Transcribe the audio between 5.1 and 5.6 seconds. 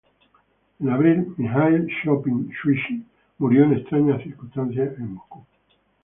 Moscú.